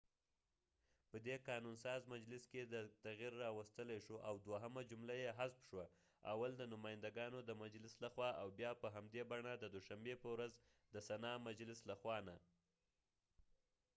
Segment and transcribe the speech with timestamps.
[1.09, 2.61] په دي قانون ساز مجلس کې
[3.05, 5.85] تغیر راوستلی شو او دوهمه جمله یې حذف شوه
[6.33, 10.13] اول د نماینده ګانو د مجلس له خوا او بیا په همدي بڼه د دوشنبی
[10.21, 10.53] په ورځ
[10.93, 12.35] د سنا مجلس له خوا نه